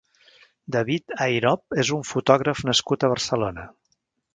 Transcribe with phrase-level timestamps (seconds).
[0.75, 3.73] David Airob és un fotògraf nascut a Barcelona.